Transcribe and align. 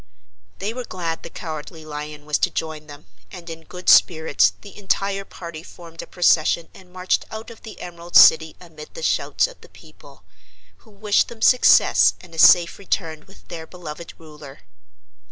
They 0.57 0.73
were 0.73 0.83
glad 0.83 1.21
the 1.21 1.29
Cowardly 1.29 1.85
Lion 1.85 2.25
was 2.25 2.39
to 2.39 2.49
join 2.49 2.87
them, 2.87 3.05
and 3.31 3.47
in 3.51 3.65
good 3.65 3.87
spirits 3.87 4.53
the 4.61 4.75
entire 4.75 5.23
party 5.23 5.61
formed 5.61 6.01
a 6.01 6.07
procession 6.07 6.69
and 6.73 6.91
marched 6.91 7.23
out 7.29 7.51
of 7.51 7.61
the 7.61 7.79
Emerald 7.79 8.15
City 8.15 8.55
amid 8.59 8.95
the 8.95 9.03
shouts 9.03 9.45
of 9.45 9.61
the 9.61 9.69
people, 9.69 10.23
who 10.77 10.89
wished 10.89 11.27
them 11.27 11.43
success 11.43 12.15
and 12.19 12.33
a 12.33 12.39
safe 12.39 12.79
return 12.79 13.25
with 13.27 13.47
their 13.47 13.67
beloved 13.67 14.15
Ruler. 14.17 14.61